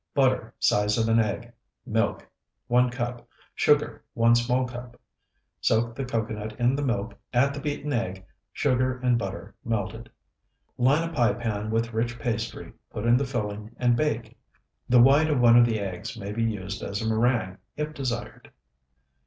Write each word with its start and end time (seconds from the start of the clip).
Butter, 0.15 0.51
size 0.57 0.97
of 0.97 1.07
an 1.09 1.19
egg. 1.19 1.53
Milk, 1.85 2.27
1 2.69 2.89
cup. 2.89 3.27
Sugar, 3.53 4.03
1 4.15 4.33
small 4.33 4.65
cup. 4.67 4.99
Soak 5.59 5.93
the 5.93 6.03
cocoanut 6.05 6.59
in 6.59 6.75
the 6.75 6.81
milk, 6.81 7.13
add 7.33 7.53
the 7.53 7.59
beaten 7.59 7.93
egg, 7.93 8.25
sugar, 8.51 8.97
and 8.97 9.19
butter 9.19 9.53
melted. 9.63 10.09
Line 10.79 11.07
a 11.07 11.13
pie 11.13 11.33
pan 11.33 11.69
with 11.69 11.93
rich 11.93 12.17
pastry, 12.17 12.73
put 12.89 13.05
in 13.05 13.15
the 13.15 13.25
filling, 13.25 13.75
and 13.77 13.95
bake. 13.95 14.35
The 14.89 14.99
white 14.99 15.29
of 15.29 15.39
one 15.39 15.55
of 15.55 15.67
the 15.67 15.79
eggs 15.79 16.17
may 16.17 16.31
be 16.31 16.43
used 16.45 16.81
as 16.81 17.03
a 17.03 17.07
meringue, 17.07 17.59
if 17.77 17.93
desired. 17.93 18.51